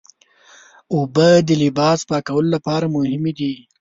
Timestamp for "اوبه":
0.93-1.29